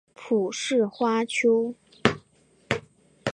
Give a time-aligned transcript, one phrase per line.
[0.15, 1.75] 蒲氏花楸